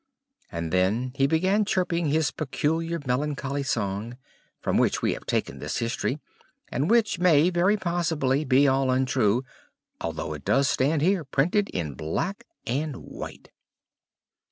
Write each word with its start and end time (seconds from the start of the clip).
And 0.51 0.71
then 0.71 1.11
he 1.13 1.27
began 1.27 1.63
chirping 1.63 2.07
his 2.07 2.31
peculiar 2.31 2.99
melancholy 3.05 3.61
song, 3.61 4.17
from 4.59 4.79
which 4.79 5.03
we 5.03 5.13
have 5.13 5.27
taken 5.27 5.59
this 5.59 5.77
history; 5.77 6.19
and 6.69 6.89
which 6.89 7.19
may, 7.19 7.51
very 7.51 7.77
possibly, 7.77 8.43
be 8.43 8.67
all 8.67 8.89
untrue, 8.89 9.43
although 9.99 10.33
it 10.33 10.43
does 10.43 10.67
stand 10.67 11.03
here 11.03 11.23
printed 11.23 11.69
in 11.69 11.93
black 11.93 12.47
and 12.65 12.95
white. 12.95 13.49